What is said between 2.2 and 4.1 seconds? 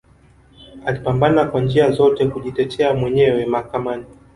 kujitetea mwenyewe mahakani